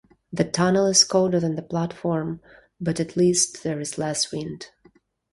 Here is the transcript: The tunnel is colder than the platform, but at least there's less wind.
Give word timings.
The 0.33 0.45
tunnel 0.45 0.87
is 0.87 1.03
colder 1.03 1.39
than 1.39 1.55
the 1.55 1.61
platform, 1.61 2.41
but 2.79 2.99
at 2.99 3.15
least 3.15 3.61
there's 3.61 3.99
less 3.99 4.31
wind. 4.31 4.69